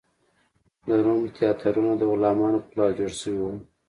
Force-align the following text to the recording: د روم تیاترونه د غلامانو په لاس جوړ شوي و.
د 0.87 0.89
روم 1.05 1.21
تیاترونه 1.37 1.91
د 1.97 2.01
غلامانو 2.11 2.59
په 2.65 2.71
لاس 2.77 2.91
جوړ 2.97 3.11
شوي 3.21 3.41
و. 3.43 3.51